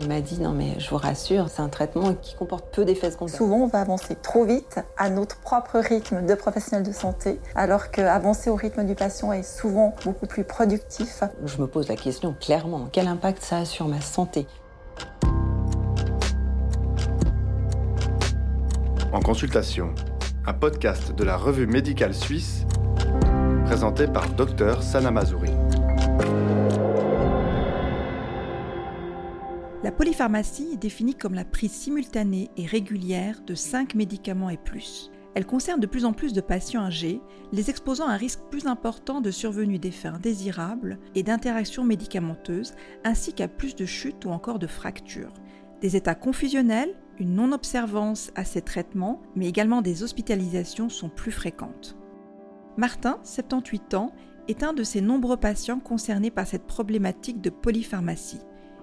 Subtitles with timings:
[0.00, 3.12] Il m'a dit non mais je vous rassure, c'est un traitement qui comporte peu d'effets
[3.12, 3.36] secondaires.
[3.36, 7.90] Souvent on va avancer trop vite à notre propre rythme de professionnel de santé, alors
[7.90, 11.22] qu'avancer au rythme du patient est souvent beaucoup plus productif.
[11.44, 14.46] Je me pose la question clairement, quel impact ça a sur ma santé?
[19.12, 19.94] En consultation,
[20.44, 22.66] un podcast de la revue médicale suisse
[23.64, 25.52] présenté par Dr Sana Mazouri.
[29.84, 35.10] La polypharmacie est définie comme la prise simultanée et régulière de 5 médicaments et plus.
[35.34, 37.20] Elle concerne de plus en plus de patients âgés,
[37.52, 42.72] les exposant à un risque plus important de survenue d'effets indésirables et d'interactions médicamenteuses,
[43.04, 45.34] ainsi qu'à plus de chutes ou encore de fractures.
[45.82, 51.94] Des états confusionnels, une non-observance à ces traitements, mais également des hospitalisations sont plus fréquentes.
[52.78, 54.12] Martin, 78 ans,
[54.48, 58.40] est un de ces nombreux patients concernés par cette problématique de polypharmacie.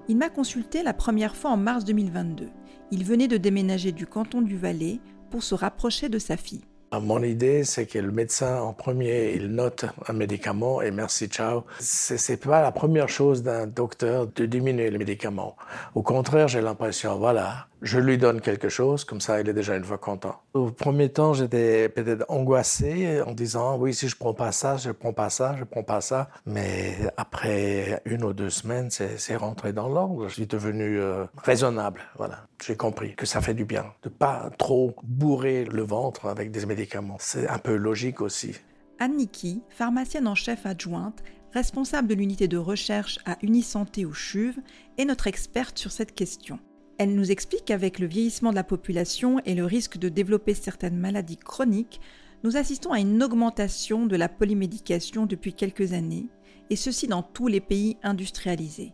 [0.07, 2.49] Il m'a consulté la première fois en mars 2022.
[2.91, 4.99] Il venait de déménager du canton du Valais
[5.29, 6.65] pour se rapprocher de sa fille.
[6.99, 11.63] Mon idée, c'est que le médecin, en premier, il note un médicament et merci, ciao.
[11.79, 15.55] C'est pas la première chose d'un docteur de diminuer le médicament.
[15.95, 19.75] Au contraire, j'ai l'impression, voilà, je lui donne quelque chose, comme ça il est déjà
[19.75, 20.41] une fois content.
[20.53, 24.91] Au premier temps, j'étais peut-être angoissé en disant oui, si je prends pas ça, je
[24.91, 26.29] prends pas ça, je prends pas ça.
[26.45, 30.27] Mais après une ou deux semaines, c'est rentré dans l'ordre.
[30.27, 32.01] Je suis devenu euh, raisonnable.
[32.17, 36.51] Voilà, j'ai compris que ça fait du bien de pas trop bourrer le ventre avec
[36.51, 37.17] des médicaments.
[37.19, 38.55] C'est un peu logique aussi.
[38.99, 41.23] Anne Niki, pharmacienne en chef adjointe,
[41.53, 44.55] responsable de l'unité de recherche à Unisanté au CHUV,
[44.97, 46.59] est notre experte sur cette question.
[46.97, 50.97] Elle nous explique qu'avec le vieillissement de la population et le risque de développer certaines
[50.97, 51.99] maladies chroniques,
[52.43, 56.27] nous assistons à une augmentation de la polymédication depuis quelques années,
[56.69, 58.93] et ceci dans tous les pays industrialisés.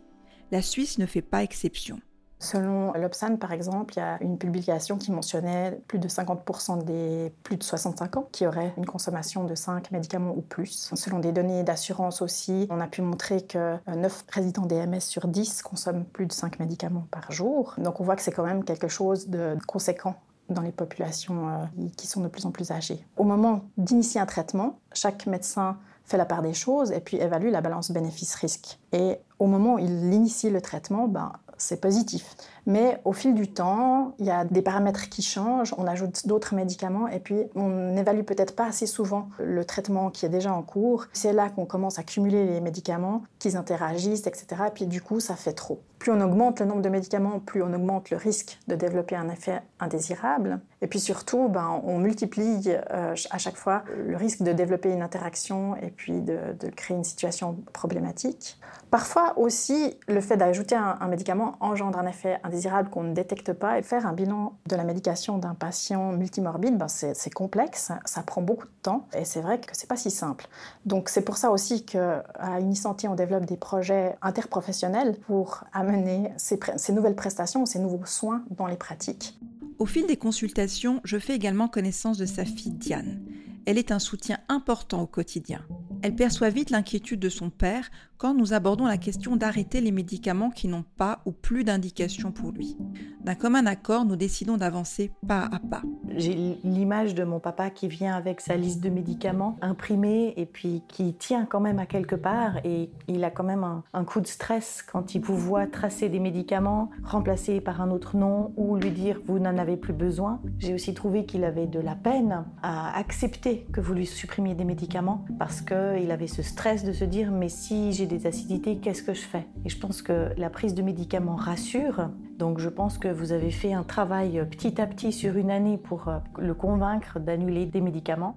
[0.50, 2.00] La Suisse ne fait pas exception.
[2.40, 7.32] Selon l'Obsan, par exemple, il y a une publication qui mentionnait plus de 50% des
[7.42, 10.90] plus de 65 ans qui auraient une consommation de 5 médicaments ou plus.
[10.94, 15.62] Selon des données d'assurance aussi, on a pu montrer que 9 résidents DMS sur 10
[15.62, 17.74] consomment plus de 5 médicaments par jour.
[17.78, 20.14] Donc on voit que c'est quand même quelque chose de conséquent
[20.48, 23.04] dans les populations euh, qui sont de plus en plus âgées.
[23.16, 27.50] Au moment d'initier un traitement, chaque médecin fait la part des choses et puis évalue
[27.50, 28.78] la balance bénéfice-risque.
[28.92, 32.24] Et au moment où il initie le traitement, ben, c'est positif.
[32.68, 36.54] Mais au fil du temps, il y a des paramètres qui changent, on ajoute d'autres
[36.54, 40.62] médicaments et puis on n'évalue peut-être pas assez souvent le traitement qui est déjà en
[40.62, 41.06] cours.
[41.14, 44.64] C'est là qu'on commence à cumuler les médicaments, qu'ils interagissent, etc.
[44.66, 45.80] Et puis du coup, ça fait trop.
[45.98, 49.30] Plus on augmente le nombre de médicaments, plus on augmente le risque de développer un
[49.30, 50.60] effet indésirable.
[50.80, 55.02] Et puis surtout, ben, on multiplie euh, à chaque fois le risque de développer une
[55.02, 56.38] interaction et puis de,
[56.76, 58.60] créer une situation problématique.
[58.90, 62.57] Parfois aussi, le fait d'ajouter un, un médicament engendre un effet indésirable
[62.90, 63.78] qu'on ne détecte pas.
[63.78, 68.42] Et faire un bilan de la médication d'un patient multimorbide, ben c'est complexe, ça prend
[68.42, 70.48] beaucoup de temps et c'est vrai que c'est pas si simple.
[70.86, 72.24] Donc c'est pour ça aussi qu'à
[72.60, 78.66] Unisanté, on développe des projets interprofessionnels pour amener ces nouvelles prestations, ces nouveaux soins dans
[78.66, 79.38] les pratiques.
[79.78, 83.20] Au fil des consultations, je fais également connaissance de sa fille Diane.
[83.64, 85.60] Elle est un soutien important au quotidien.
[86.02, 90.50] Elle perçoit vite l'inquiétude de son père quand nous abordons la question d'arrêter les médicaments
[90.50, 92.76] qui n'ont pas ou plus d'indication pour lui.
[93.22, 95.82] D'un commun accord, nous décidons d'avancer pas à pas.
[96.16, 100.82] J'ai l'image de mon papa qui vient avec sa liste de médicaments imprimée et puis
[100.88, 104.26] qui tient quand même à quelque part et il a quand même un, coup de
[104.26, 108.90] stress quand il vous voit tracer des médicaments remplacés par un autre nom ou lui
[108.90, 110.40] dire vous n'en avez plus besoin.
[110.58, 114.64] J'ai aussi trouvé qu'il avait de la peine à accepter que vous lui supprimiez des
[114.64, 119.02] médicaments parce qu'il avait ce stress de se dire mais si j'ai des acidités, qu'est-ce
[119.02, 119.46] que je fais?
[119.64, 122.10] Et je pense que la prise de médicaments rassure.
[122.38, 125.78] Donc je pense que vous avez fait un travail petit à petit sur une année
[125.78, 128.36] pour euh, le convaincre d'annuler des médicaments.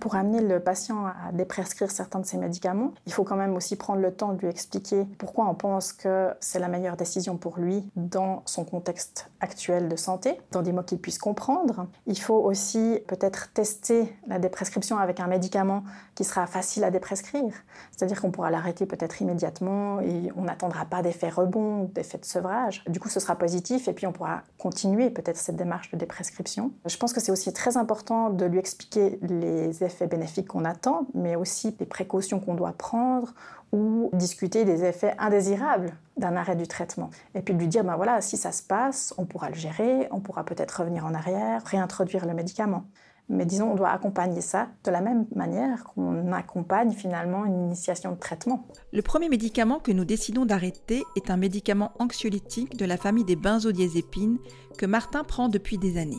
[0.00, 3.76] Pour amener le patient à déprescrire certains de ses médicaments, il faut quand même aussi
[3.76, 7.58] prendre le temps de lui expliquer pourquoi on pense que c'est la meilleure décision pour
[7.58, 11.86] lui dans son contexte actuel de santé, dans des mots qu'il puisse comprendre.
[12.06, 17.52] Il faut aussi peut-être tester la déprescription avec un médicament qui sera facile à déprescrire,
[17.94, 22.82] c'est-à-dire qu'on pourra l'arrêter peut-être immédiatement et on n'attendra pas d'effet rebond d'effet de sevrage.
[22.88, 26.72] Du coup, ce sera positif et puis on pourra continuer peut-être cette démarche de déprescription.
[26.86, 30.64] Je pense que c'est aussi très important de lui expliquer les effets effets bénéfiques qu'on
[30.64, 33.34] attend, mais aussi des précautions qu'on doit prendre
[33.72, 37.10] ou discuter des effets indésirables d'un arrêt du traitement.
[37.34, 40.20] Et puis lui dire, ben voilà, si ça se passe, on pourra le gérer, on
[40.20, 42.84] pourra peut-être revenir en arrière, réintroduire le médicament.
[43.28, 48.10] Mais disons, on doit accompagner ça de la même manière qu'on accompagne finalement une initiation
[48.10, 48.66] de traitement.
[48.92, 53.36] Le premier médicament que nous décidons d'arrêter est un médicament anxiolytique de la famille des
[53.36, 54.38] benzodiazépines
[54.76, 56.18] que Martin prend depuis des années.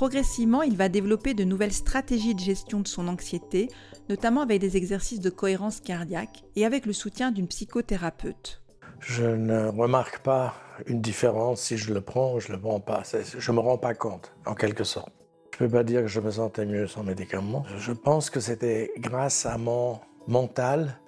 [0.00, 3.68] Progressivement, il va développer de nouvelles stratégies de gestion de son anxiété,
[4.08, 8.62] notamment avec des exercices de cohérence cardiaque et avec le soutien d'une psychothérapeute.
[9.00, 10.54] Je ne remarque pas
[10.86, 13.02] une différence si je le prends ou je ne le prends pas.
[13.36, 15.12] Je ne me rends pas compte, en quelque sorte.
[15.58, 17.66] Je ne peux pas dire que je me sentais mieux sans médicaments.
[17.76, 20.98] Je pense que c'était grâce à mon mental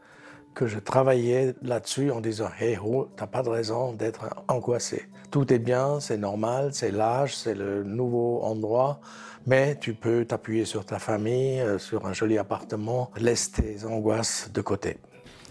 [0.54, 5.08] que je travaillais là-dessus en disant Hey, oh, t'as pas de raison d'être angoissé.
[5.32, 9.00] Tout est bien, c'est normal, c'est l'âge, c'est le nouveau endroit,
[9.46, 14.50] mais tu peux t'appuyer sur ta famille, euh, sur un joli appartement, laisse tes angoisses
[14.52, 14.98] de côté.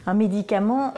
[0.05, 0.93] Un médicament,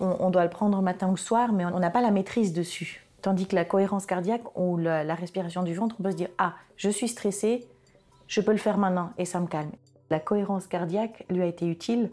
[0.00, 3.06] on, doit le prendre matin ou soir, mais on n'a pas la maîtrise dessus.
[3.20, 6.30] Tandis que la cohérence cardiaque ou la, la respiration du ventre, on peut se dire
[6.38, 7.68] Ah, je suis stressé,
[8.28, 9.72] je peux le faire maintenant et ça me calme.
[10.08, 12.10] La cohérence cardiaque lui a été utile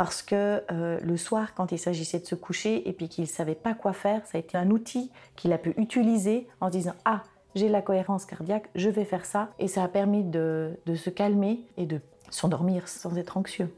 [0.00, 3.28] parce que euh, le soir, quand il s'agissait de se coucher et puis qu'il ne
[3.28, 6.72] savait pas quoi faire, ça a été un outil qu'il a pu utiliser en se
[6.72, 7.22] disant Ah,
[7.54, 9.50] j'ai la cohérence cardiaque, je vais faire ça.
[9.58, 12.00] Et ça a permis de, de se calmer et de
[12.30, 13.68] s'endormir sans être anxieux.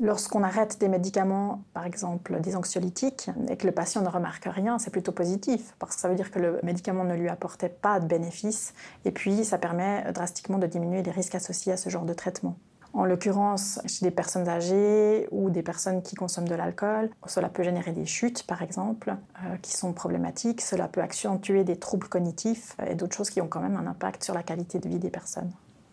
[0.00, 4.78] Lorsqu'on arrête des médicaments, par exemple des anxiolytiques, et que le patient ne remarque rien,
[4.78, 8.00] c'est plutôt positif, parce que ça veut dire que le médicament ne lui apportait pas
[8.00, 8.74] de bénéfices,
[9.06, 12.58] et puis ça permet drastiquement de diminuer les risques associés à ce genre de traitement.
[12.94, 17.62] En l'occurrence, chez des personnes âgées ou des personnes qui consomment de l'alcool, cela peut
[17.62, 19.14] générer des chutes, par exemple,
[19.44, 20.60] euh, qui sont problématiques.
[20.60, 24.24] Cela peut accentuer des troubles cognitifs et d'autres choses qui ont quand même un impact
[24.24, 25.52] sur la qualité de vie des personnes.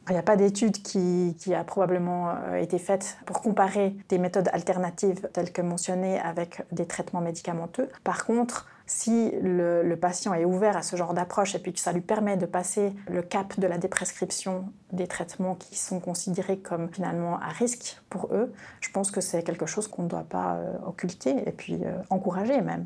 [0.09, 4.49] Il n'y a pas d'étude qui, a probablement euh, été faite pour comparer des méthodes
[4.53, 7.89] alternatives telles que mentionnées avec des traitements médicamenteux.
[8.03, 11.91] Par contre, si le, patient est ouvert à ce genre d'approche et puis que ça
[11.91, 16.89] lui permet de passer le cap de la déprescription des traitements qui sont considérés comme
[16.89, 20.55] finalement à risque pour eux, je pense que c'est quelque chose qu'on ne doit pas
[20.55, 22.85] euh, occulter et puis euh, encourager même.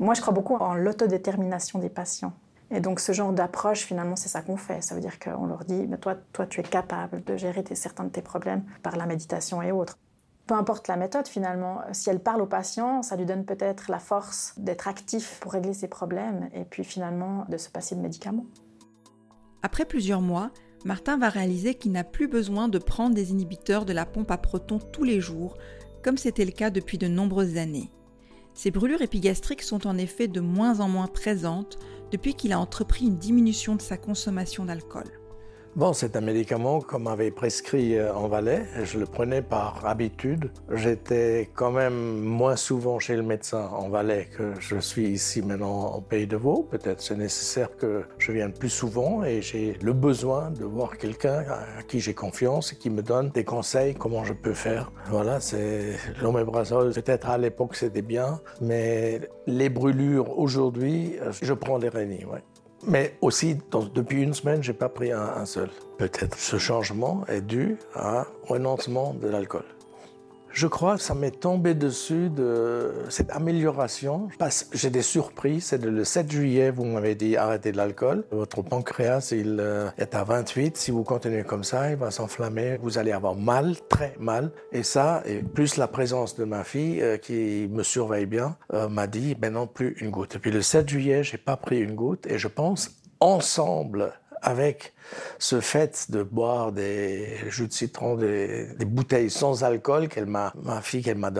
[0.00, 2.32] Moi, je crois beaucoup en l'autodétermination des patients.
[2.70, 4.82] Et donc ce genre d'approche, finalement, c'est ça qu'on fait.
[4.82, 8.04] Ça veut dire qu'on leur dit, mais toi, toi, tu es capable de gérer certains
[8.04, 9.98] de tes problèmes par la méditation et autres.
[10.46, 13.98] Peu importe la méthode, finalement, si elle parle au patient, ça lui donne peut-être la
[13.98, 18.46] force d'être actif pour régler ses problèmes et puis finalement de se passer de médicaments.
[19.62, 20.52] Après plusieurs mois,
[20.84, 24.38] Martin va réaliser qu'il n'a plus besoin de prendre des inhibiteurs de la pompe à
[24.38, 25.56] protons tous les jours,
[26.04, 27.90] comme c'était le cas depuis de nombreuses années.
[28.56, 31.78] Ces brûlures épigastriques sont en effet de moins en moins présentes
[32.10, 35.04] depuis qu'il a entrepris une diminution de sa consommation d'alcool.
[35.76, 38.64] Bon, c'est un médicament qu'on m'avait prescrit euh, en Valais.
[38.82, 40.50] Je le prenais par habitude.
[40.72, 45.94] J'étais quand même moins souvent chez le médecin en Valais que je suis ici maintenant
[45.94, 46.66] au Pays de Vaud.
[46.70, 51.44] Peut-être c'est nécessaire que je vienne plus souvent et j'ai le besoin de voir quelqu'un
[51.50, 54.90] à qui j'ai confiance et qui me donne des conseils comment je peux faire.
[55.10, 56.94] Voilà, c'est l'oméprazole.
[56.94, 61.90] Peut-être à l'époque c'était bien, mais les brûlures aujourd'hui, je prends les.
[62.86, 63.58] Mais aussi,
[63.94, 65.70] depuis une semaine, je n'ai pas pris un, seul.
[65.98, 69.64] Peut-être ce changement est dû à un renoncement de l'alcool.
[70.56, 74.28] Je crois que ça m'est tombé dessus de cette amélioration.
[74.72, 75.64] J'ai des surprises.
[75.64, 78.24] C'est le 7 juillet, vous m'avez dit arrêtez l'alcool.
[78.30, 80.78] Votre pancréas, il euh, est à 28.
[80.78, 82.78] Si vous continuez comme ça, il va s'enflammer.
[82.80, 84.50] Vous allez avoir mal, très mal.
[84.72, 88.88] Et ça, et plus la présence de ma fille euh, qui me surveille bien, euh,
[88.88, 90.36] m'a dit ben non plus une goutte.
[90.36, 92.26] Et puis le 7 juillet, j'ai pas pris une goutte.
[92.28, 94.14] Et je pense ensemble
[94.46, 94.94] avec
[95.38, 100.80] ce fait de boire des jus de citron, des, bouteilles sans alcool qu'elle m'a, ma
[100.80, 101.30] fille qu'elle m'a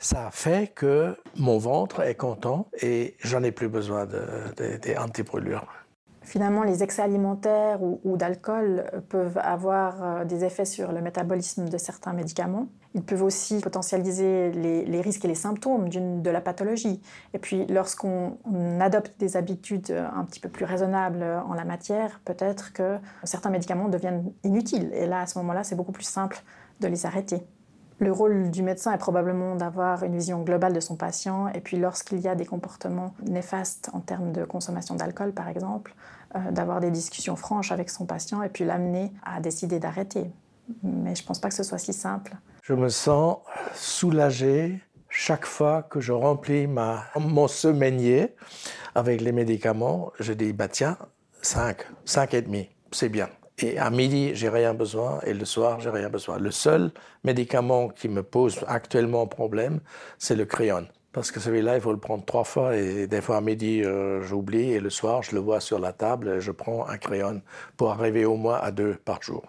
[0.00, 5.66] ça fait que mon ventre est content et j'en ai plus besoin des de, anti-brûlures.
[6.30, 11.76] Finalement, les excès alimentaires ou, d'alcool peuvent avoir euh, des effets sur le métabolisme de
[11.76, 12.68] certains médicaments.
[12.94, 17.02] Ils peuvent aussi potentialiser les, risques et les symptômes de la pathologie.
[17.34, 18.38] Et puis, lorsqu'on
[18.78, 23.88] adopte des habitudes un petit peu plus raisonnables en la matière, peut-être que certains médicaments
[23.88, 24.92] deviennent inutiles.
[24.94, 26.40] Et là, à ce moment-là, c'est beaucoup plus simple
[26.78, 27.44] de les arrêter.
[28.00, 31.76] Le rôle du médecin est probablement d'avoir une vision globale de son patient et puis
[31.76, 35.94] lorsqu'il y a des comportements néfastes en termes de consommation d'alcool par exemple,
[36.50, 40.30] d'avoir des discussions franches avec son patient et puis l'amener à décider d'arrêter.
[40.82, 42.36] Mais je ne pense pas que ce soit si simple.
[42.62, 43.38] Je me sens
[43.74, 48.34] soulagé chaque fois que je remplis ma, mon semainier
[48.94, 50.12] avec les médicaments.
[50.20, 50.96] Je dis, bah tiens,
[51.42, 53.28] 5, 5 et demi, c'est bien.
[53.58, 56.38] Et à midi, j'ai rien besoin et le soir, j'ai rien besoin.
[56.38, 56.92] Le seul
[57.24, 59.80] médicament qui me pose actuellement problème,
[60.18, 60.86] c'est le crayon.
[61.12, 64.22] Parce que celui-là, il faut le prendre trois fois et des fois à midi, euh,
[64.22, 67.42] j'oublie et le soir, je le vois sur la table et je prends un crayon
[67.76, 69.42] pour arriver au moins à deux par jour.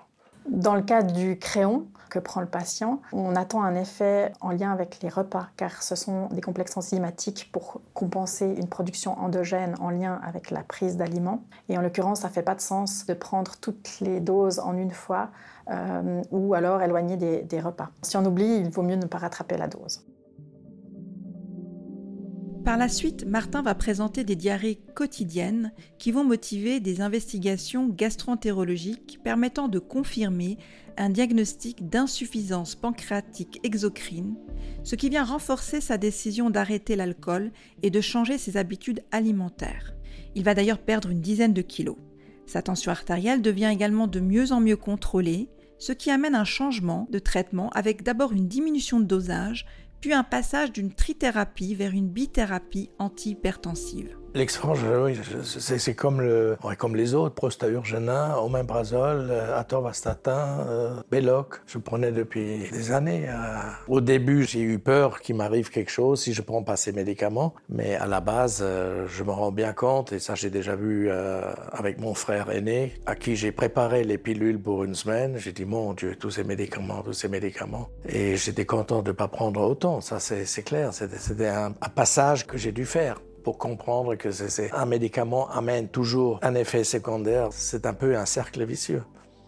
[0.50, 3.02] Dans le cas du créon, que prend le patient.
[3.14, 7.50] On attend un effet en lien avec les repas, car ce sont des complexes enzymatiques
[7.52, 11.44] pour compenser une production endogène en lien avec la prise d'aliments.
[11.70, 14.78] Et en l'occurrence, ça ne fait pas de sens de prendre toutes les doses en
[14.78, 15.30] une fois
[15.72, 17.90] euh, ou alors éloigner des repas.
[18.02, 20.04] Si on oublie, il vaut mieux ne pas rattraper la dose.
[22.64, 29.20] Par la suite, Martin va présenter des diarrhées quotidiennes qui vont motiver des investigations gastroentérologiques
[29.24, 30.60] permettant de confirmer
[30.96, 34.36] un diagnostic d'insuffisance pancréatique exocrine,
[34.84, 37.52] ce qui vient renforcer sa décision d'arrêter l'alcool
[37.82, 39.96] et de changer ses habitudes alimentaires.
[40.36, 41.98] Il va d'ailleurs perdre une dizaine de kilos.
[42.46, 45.50] Sa tension artérielle devient également de mieux en mieux contrôlée,
[45.80, 49.66] ce qui amène un changement de traitement avec d'abord une diminution de dosage,
[50.02, 54.21] puis un passage d'une trithérapie vers une bithérapie antihypertensive.
[54.34, 61.62] L'expérience, oui, c'est comme, le, comme les autres, Prostaurgena, Omeprazole, euh, Atorvastatin, euh, Belloc.
[61.68, 63.26] Je prenais depuis des années.
[63.28, 63.58] Euh.
[63.90, 67.54] Au début, j'ai eu peur qu'il m'arrive quelque chose si je prends pas ces médicaments,
[67.68, 68.64] mais à la base,
[69.08, 73.16] je me rends bien compte, et ça j'ai déjà vu avec mon frère aîné, à
[73.16, 75.38] qui j'ai préparé les pilules pour une semaine.
[75.38, 77.90] J'ai dit, mon Dieu, tous ces médicaments, tous ces médicaments.
[78.08, 80.94] Et j'étais content de ne pas prendre autant, ça c'est clair.
[80.94, 86.40] C'était un passage que j'ai dû faire pour comprendre que c'est un médicament amène toujours
[86.42, 87.48] un effet secondaire.
[87.52, 89.04] C'est un peu un cercle vicieux.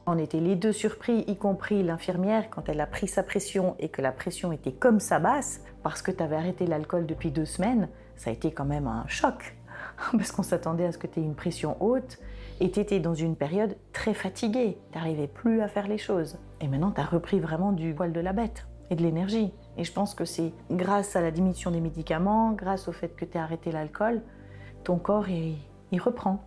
[0.05, 3.87] On était les deux surpris, y compris l'infirmière, quand elle a pris sa pression et
[3.87, 7.45] que la pression était comme ça basse, parce que tu avais arrêté l'alcool depuis deux
[7.45, 9.55] semaines, ça a été quand même un choc.
[10.11, 12.19] Parce qu'on s'attendait à ce que tu aies une pression haute
[12.59, 14.77] et tu étais dans une période très fatiguée.
[14.91, 16.37] Tu n'arrivais plus à faire les choses.
[16.61, 19.53] Et maintenant, tu as repris vraiment du poil de la bête et de l'énergie.
[19.77, 23.25] Et je pense que c'est grâce à la diminution des médicaments, grâce au fait que
[23.25, 24.21] tu as arrêté l'alcool,
[24.83, 25.57] ton corps, il,
[25.99, 26.43] reprend.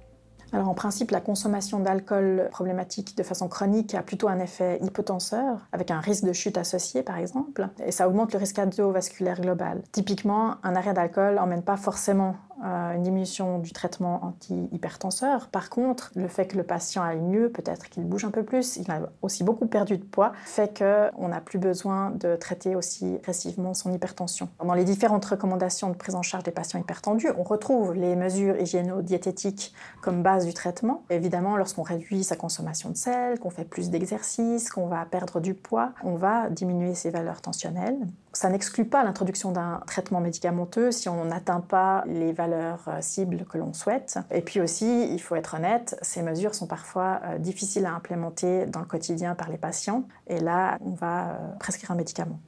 [0.52, 5.66] Alors en principe, la consommation d'alcool problématique de façon chronique a plutôt un effet hypotenseur,
[5.73, 9.83] avec un risque de chute associé par exemple, et ça augmente le risque cardiovasculaire global.
[9.92, 15.48] Typiquement, un arrêt d'alcool n'emmène pas forcément une diminution du traitement anti-hypertenseur.
[15.48, 18.76] Par contre, le fait que le patient aille mieux, peut-être qu'il bouge un peu plus,
[18.76, 23.16] il a aussi beaucoup perdu de poids, fait qu'on n'a plus besoin de traiter aussi
[23.16, 24.48] agressivement son hypertension.
[24.64, 28.58] Dans les différentes recommandations de prise en charge des patients hypertendus, on retrouve les mesures
[28.60, 31.02] hygiéno-diététiques comme base du traitement.
[31.10, 35.54] Évidemment, lorsqu'on réduit sa consommation de sel, qu'on fait plus d'exercice, qu'on va perdre du
[35.54, 37.98] poids, on va diminuer ses valeurs tensionnelles.
[38.37, 43.47] Ça n'exclut pas l'introduction d'un traitement médicamenteux si on n'atteint pas les valeurs euh, cibles
[43.47, 44.19] que l'on souhaite.
[44.31, 48.66] Et puis aussi, il faut être honnête, ces mesures sont parfois euh, difficiles à implémenter
[48.66, 50.07] dans le quotidien par les patients.
[50.26, 52.38] Et là, on va euh, prescrire un médicament.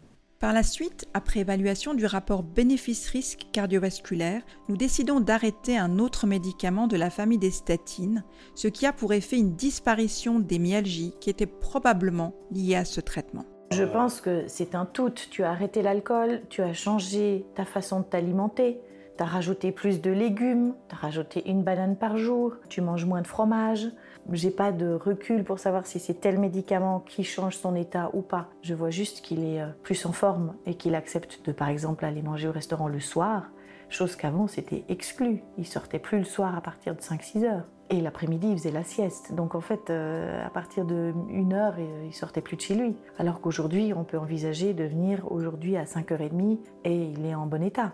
[0.40, 6.86] Par la suite, après évaluation du rapport bénéfice-risque cardiovasculaire, nous décidons d'arrêter un autre médicament
[6.86, 11.30] de la famille des statines, ce qui a pour effet une disparition des myalgies qui
[11.30, 13.46] étaient probablement liées à ce traitement.
[13.70, 15.10] Je pense que c'est un tout.
[15.10, 18.80] Tu as arrêté l'alcool, tu as changé ta façon de t'alimenter,
[19.16, 23.04] tu as rajouté plus de légumes, tu as rajouté une banane par jour, tu manges
[23.04, 23.86] moins de fromage.
[24.32, 28.20] J'ai pas de recul pour savoir si c'est tel médicament qui change son état ou
[28.20, 28.48] pas.
[28.62, 32.04] Je vois juste qu'il est euh, plus en forme et qu'il accepte de, par exemple,
[32.04, 33.50] aller manger au restaurant le soir,
[33.88, 35.42] chose qu'avant c'était exclu.
[35.56, 37.66] Il sortait plus le soir à partir de 5-6 heures.
[37.90, 39.32] Et l'après-midi, il faisait la sieste.
[39.32, 42.74] Donc en fait, euh, à partir de une heure, euh, il sortait plus de chez
[42.74, 42.94] lui.
[43.18, 47.62] Alors qu'aujourd'hui, on peut envisager de venir aujourd'hui à 5h30 et il est en bon
[47.62, 47.92] état.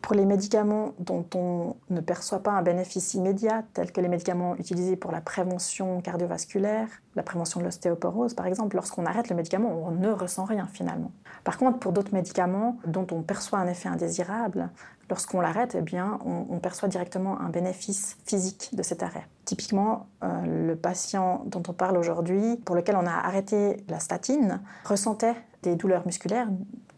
[0.00, 4.54] Pour les médicaments dont on ne perçoit pas un bénéfice immédiat, tels que les médicaments
[4.56, 9.68] utilisés pour la prévention cardiovasculaire, la prévention de l'ostéoporose par exemple, lorsqu'on arrête le médicament,
[9.84, 11.10] on ne ressent rien finalement.
[11.42, 14.70] Par contre, pour d'autres médicaments dont on perçoit un effet indésirable,
[15.10, 19.26] lorsqu'on l'arrête, eh bien, on, perçoit directement un bénéfice physique de cet arrêt.
[19.44, 24.60] Typiquement, euh, le patient dont on parle aujourd'hui, pour lequel on a arrêté la statine,
[24.84, 26.48] ressentait des douleurs musculaires,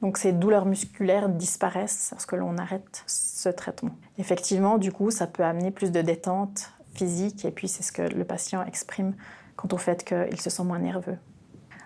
[0.01, 3.91] donc ces douleurs musculaires disparaissent lorsque l'on arrête ce traitement.
[4.19, 8.03] Effectivement, du coup, ça peut amener plus de détente physique et puis c'est ce que
[8.03, 9.15] le patient exprime
[9.57, 11.19] quant au fait qu'il se sent moins nerveux.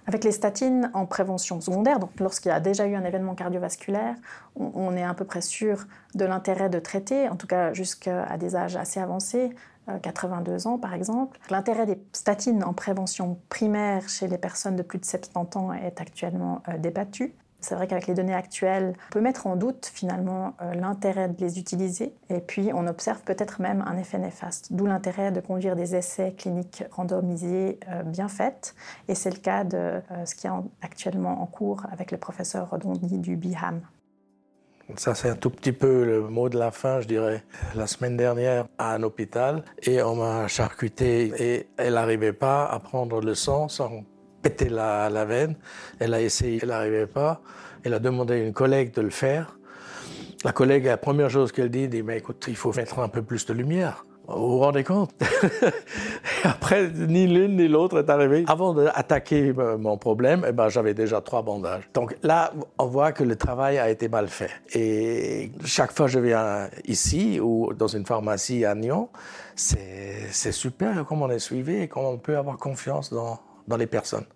[0.07, 4.17] Avec les statines en prévention secondaire, donc lorsqu'il y a déjà eu un événement cardiovasculaire,
[4.57, 8.57] on, est à peu près sûr de l'intérêt de traiter, en tout cas jusqu'à des
[8.57, 9.51] âges assez avancés,
[10.03, 11.39] 82 euh, ans par exemple.
[11.51, 16.01] L'intérêt des statines en prévention primaire chez les personnes de plus de 70 ans est
[16.01, 17.35] actuellement euh, débattu.
[17.63, 21.41] C'est vrai qu'avec les données actuelles, on peut mettre en doute finalement euh, l'intérêt de
[21.41, 25.77] les utiliser et puis on observe peut-être même un effet néfaste, d'où l'intérêt de conduire
[25.77, 28.75] des essais cliniques randomisés euh, bien faits
[29.07, 30.51] et c'est le cas de euh, ce qui est
[30.83, 33.81] actuellement en cours avec le professeur Redondi du BIHAM.
[34.97, 37.45] Ça, c'est un tout petit peu le mot de la fin, je dirais.
[37.75, 42.79] La semaine dernière, à un hôpital, et on m'a charcuté et elle n'arrivait pas à
[42.81, 44.03] prendre le sang sans
[44.43, 45.55] pété la, veine.
[45.99, 47.41] Elle a essayé, elle n'arrivait pas.
[47.85, 49.57] Elle a demandé à une collègue de le faire.
[50.45, 53.23] La collègue, la première chose qu'elle dit, dit, mais écoute, il faut mettre un peu
[53.23, 54.05] plus de lumière.
[54.29, 55.11] Vous vous rendez compte?
[56.45, 58.45] Après, ni l'une ni l'autre est arrivé.
[58.47, 61.89] Avant d'attaquer mon problème, eh ben, j'avais déjà trois bandages.
[61.93, 64.51] Donc là, on voit que le travail a été mal fait.
[64.75, 69.09] Et chaque fois que je viens ici ou dans une pharmacie à Nyon,
[69.57, 73.87] c'est super comment on est suivi et comment on peut avoir confiance dans, dans les
[73.87, 74.27] personnes.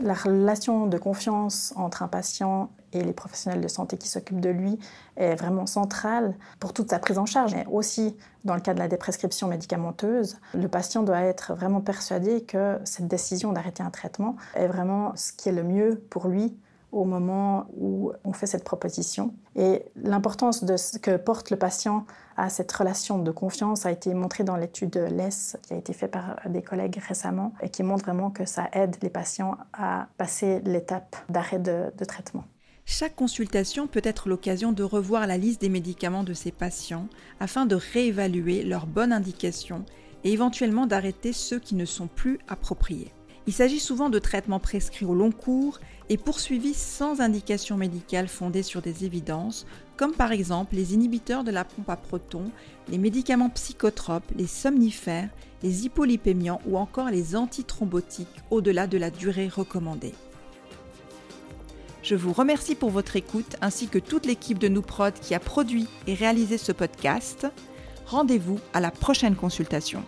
[0.00, 4.48] La relation de confiance entre un patient et les professionnels de santé qui s'occupent de
[4.48, 4.78] lui
[5.16, 7.54] est vraiment centrale pour toute sa prise en charge.
[7.54, 12.42] Mais aussi, dans le cas de la déprescription médicamenteuse, le patient doit être vraiment persuadé
[12.42, 16.56] que cette décision d'arrêter un traitement est vraiment ce qui est le mieux pour lui
[16.92, 19.34] au moment où on fait cette proposition.
[19.56, 22.06] Et l'importance de ce que porte le patient
[22.36, 26.10] à cette relation de confiance a été montrée dans l'étude LES qui a été faite
[26.10, 30.60] par des collègues récemment et qui montre vraiment que ça aide les patients à passer
[30.60, 32.44] l'étape d'arrêt de, de traitement.
[32.84, 37.06] Chaque consultation peut être l'occasion de revoir la liste des médicaments de ces patients
[37.40, 39.84] afin de réévaluer leur bonne indication
[40.24, 43.12] et éventuellement d'arrêter ceux qui ne sont plus appropriés.
[43.46, 48.62] Il s'agit souvent de traitements prescrits au long cours et poursuivis sans indication médicale fondée
[48.62, 52.50] sur des évidences, comme par exemple les inhibiteurs de la pompe à protons,
[52.88, 55.30] les médicaments psychotropes, les somnifères,
[55.62, 60.14] les hypolipémiants ou encore les antithrombotiques au-delà de la durée recommandée.
[62.02, 65.86] Je vous remercie pour votre écoute ainsi que toute l'équipe de Nouprod qui a produit
[66.06, 67.46] et réalisé ce podcast.
[68.06, 70.02] Rendez-vous à la prochaine consultation.